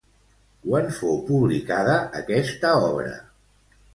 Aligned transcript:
Quan 0.63 0.87
fou 0.99 1.19
publicada 1.27 1.99
aquesta 2.21 2.71
obra? 2.89 3.15